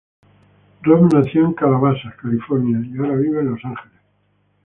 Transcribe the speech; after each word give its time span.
Rob 0.81 1.13
nació 1.13 1.45
en 1.45 1.53
Calabasas, 1.53 2.15
California 2.19 2.81
y 2.87 2.97
ahora 2.97 3.17
vive 3.17 3.41
en 3.41 3.51
Los 3.51 3.63
Ángeles. 3.63 4.01